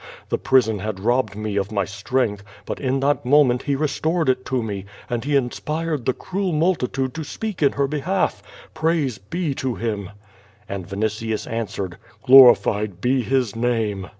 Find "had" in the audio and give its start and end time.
0.79-0.99